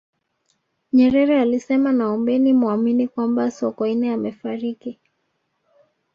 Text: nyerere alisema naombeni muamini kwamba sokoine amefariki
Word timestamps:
nyerere 0.93 1.41
alisema 1.41 1.91
naombeni 1.91 2.53
muamini 2.53 3.07
kwamba 3.07 3.51
sokoine 3.51 4.11
amefariki 4.13 4.99